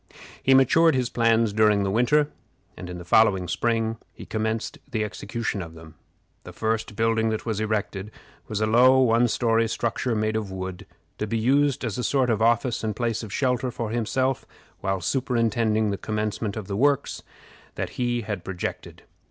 He 0.41 0.55
matured 0.55 0.95
his 0.95 1.11
plans 1.11 1.53
during 1.53 1.83
the 1.83 1.91
winter, 1.91 2.31
and 2.75 2.89
in 2.89 2.97
the 2.97 3.05
following 3.05 3.47
spring 3.47 3.97
he 4.15 4.25
commenced 4.25 4.79
the 4.89 5.03
execution 5.03 5.61
of 5.61 5.75
them. 5.75 5.93
The 6.43 6.51
first 6.51 6.95
building 6.95 7.29
that 7.29 7.45
was 7.45 7.59
erected 7.59 8.09
was 8.47 8.61
a 8.61 8.65
low 8.65 8.97
one 8.99 9.27
story 9.27 9.67
structure, 9.67 10.15
made 10.15 10.35
of 10.35 10.49
wood, 10.51 10.87
to 11.19 11.27
be 11.27 11.37
used 11.37 11.85
as 11.85 11.99
a 11.99 12.03
sort 12.03 12.31
of 12.31 12.41
office 12.41 12.83
and 12.83 12.95
place 12.95 13.21
of 13.21 13.31
shelter 13.31 13.69
for 13.69 13.91
himself 13.91 14.43
while 14.79 15.01
superintending 15.01 15.91
the 15.91 15.99
commencement 15.99 16.57
of 16.57 16.65
the 16.65 16.75
works 16.75 17.21
that 17.75 17.91
he 18.01 18.21
had 18.21 18.43
projected. 18.43 19.03